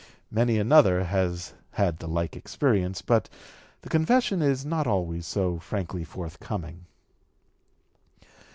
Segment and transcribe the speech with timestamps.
[0.31, 3.29] Many another has had the like experience, but
[3.83, 6.87] the confession is not always so frankly forthcoming.